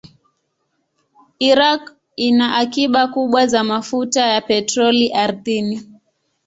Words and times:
Iraq 1.49 1.83
ina 2.27 2.47
akiba 2.57 3.03
kubwa 3.13 3.47
za 3.47 3.63
mafuta 3.63 4.21
ya 4.33 4.41
petroli 4.41 5.05
ardhini. 5.13 5.77